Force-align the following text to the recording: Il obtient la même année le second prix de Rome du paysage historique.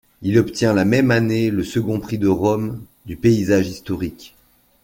Il 0.23 0.39
obtient 0.39 0.73
la 0.73 0.83
même 0.83 1.11
année 1.11 1.51
le 1.51 1.63
second 1.63 1.99
prix 1.99 2.17
de 2.17 2.27
Rome 2.27 2.83
du 3.05 3.17
paysage 3.17 3.67
historique. 3.67 4.33